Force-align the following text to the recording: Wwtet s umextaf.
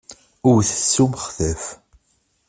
Wwtet 0.47 0.85
s 0.93 0.95
umextaf. 1.03 1.63